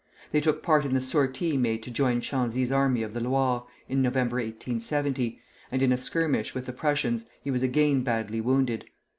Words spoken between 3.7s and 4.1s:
in